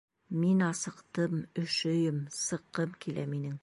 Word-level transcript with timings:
Мин 0.43 0.63
асыҡтым, 0.67 1.37
өшөйөм, 1.67 2.21
сыҡҡым 2.43 3.01
килә 3.07 3.33
минең!.. 3.35 3.59